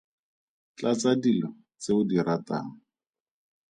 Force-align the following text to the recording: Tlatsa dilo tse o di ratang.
Tlatsa 0.77 1.11
dilo 1.23 1.49
tse 1.81 1.91
o 1.97 2.01
di 2.09 2.17
ratang. 2.27 2.69